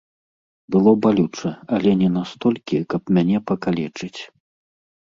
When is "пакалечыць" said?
3.53-4.17